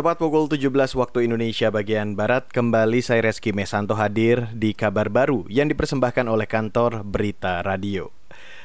[0.00, 5.44] Tepat pukul 17 waktu Indonesia bagian Barat, kembali saya Reski Mesanto hadir di kabar baru
[5.52, 8.08] yang dipersembahkan oleh kantor Berita Radio.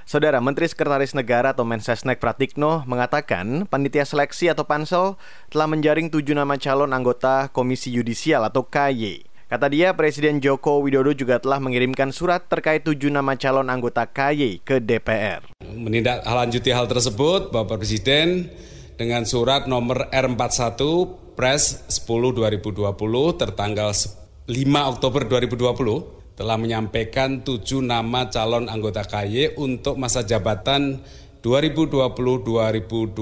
[0.07, 5.19] Saudara Menteri Sekretaris Negara atau Mensesnek Pratikno mengatakan panitia seleksi atau pansel
[5.51, 9.27] telah menjaring tujuh nama calon anggota Komisi Yudisial atau KY.
[9.51, 14.63] Kata dia, Presiden Joko Widodo juga telah mengirimkan surat terkait tujuh nama calon anggota KY
[14.63, 15.51] ke DPR.
[15.67, 18.55] Menindaklanjuti hal tersebut, Bapak Presiden
[18.95, 22.95] dengan surat nomor R41 Pres 10 2020
[23.35, 24.47] tertanggal 5
[24.95, 31.03] Oktober 2020 telah menyampaikan tujuh nama calon anggota KY untuk masa jabatan
[31.43, 33.19] 2020-2025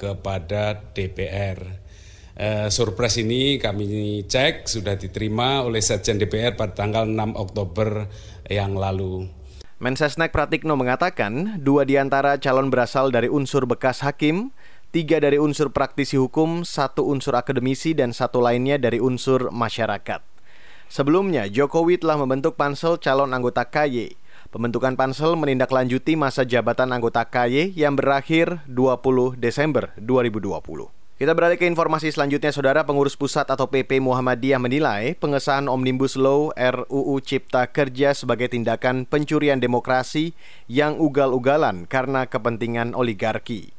[0.00, 1.58] kepada DPR.
[2.34, 8.08] Eh, surprise ini kami cek sudah diterima oleh Sekjen DPR pada tanggal 6 Oktober
[8.48, 9.28] yang lalu.
[9.84, 14.53] Mensesnek Pratikno mengatakan dua di antara calon berasal dari unsur bekas hakim,
[14.94, 20.22] tiga dari unsur praktisi hukum, satu unsur akademisi, dan satu lainnya dari unsur masyarakat.
[20.86, 24.14] Sebelumnya, Jokowi telah membentuk pansel calon anggota KY.
[24.54, 30.62] Pembentukan pansel menindaklanjuti masa jabatan anggota KY yang berakhir 20 Desember 2020.
[31.18, 36.54] Kita beralih ke informasi selanjutnya, Saudara Pengurus Pusat atau PP Muhammadiyah menilai pengesahan Omnibus Law
[36.54, 40.38] RUU Cipta Kerja sebagai tindakan pencurian demokrasi
[40.70, 43.74] yang ugal-ugalan karena kepentingan oligarki.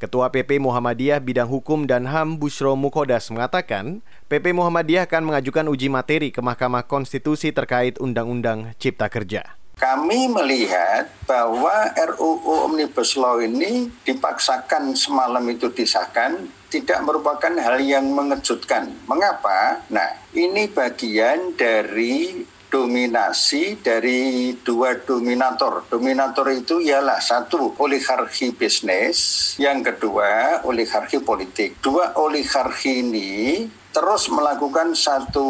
[0.00, 4.00] Ketua PP Muhammadiyah Bidang Hukum dan HAM Bushro Mukodas mengatakan,
[4.32, 9.60] PP Muhammadiyah akan mengajukan uji materi ke Mahkamah Konstitusi terkait Undang-Undang Cipta Kerja.
[9.76, 18.08] Kami melihat bahwa RUU Omnibus Law ini dipaksakan semalam itu disahkan tidak merupakan hal yang
[18.08, 18.88] mengejutkan.
[19.04, 19.84] Mengapa?
[19.92, 25.84] Nah, ini bagian dari dominasi dari dua dominator.
[25.90, 31.82] Dominator itu ialah satu oligarki bisnis, yang kedua oligarki politik.
[31.82, 35.46] Dua oligarki ini terus melakukan satu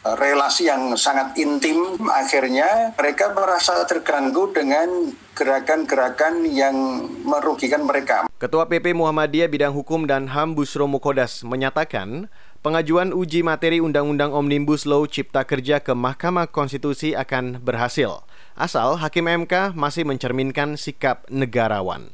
[0.00, 6.76] relasi yang sangat intim akhirnya mereka merasa terganggu dengan gerakan-gerakan yang
[7.24, 8.28] merugikan mereka.
[8.40, 14.84] Ketua PP Muhammadiyah Bidang Hukum dan HAM Busro Mukodas menyatakan pengajuan uji materi Undang-Undang Omnibus
[14.84, 18.20] Law Cipta Kerja ke Mahkamah Konstitusi akan berhasil,
[18.52, 22.12] asal Hakim MK masih mencerminkan sikap negarawan.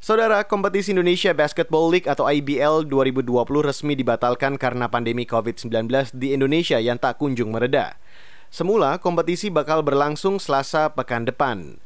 [0.00, 3.28] Saudara, kompetisi Indonesia Basketball League atau IBL 2020
[3.60, 8.00] resmi dibatalkan karena pandemi COVID-19 di Indonesia yang tak kunjung mereda.
[8.48, 11.76] Semula, kompetisi bakal berlangsung selasa pekan depan.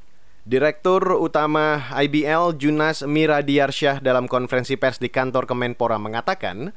[0.46, 6.70] Direktur Utama IBL Junas Miradiarsyah dalam konferensi pers di kantor Kemenpora mengatakan,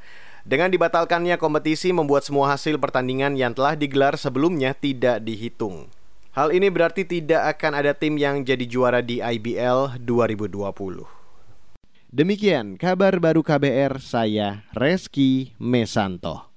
[0.47, 5.91] dengan dibatalkannya kompetisi membuat semua hasil pertandingan yang telah digelar sebelumnya tidak dihitung.
[6.31, 11.03] Hal ini berarti tidak akan ada tim yang jadi juara di IBL 2020.
[12.07, 16.47] Demikian kabar baru KBR saya Reski Mesanto.